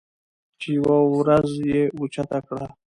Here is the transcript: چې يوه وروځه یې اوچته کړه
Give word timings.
چې 0.59 0.67
يوه 0.77 0.97
وروځه 1.13 1.61
یې 1.71 1.81
اوچته 1.97 2.39
کړه 2.47 2.65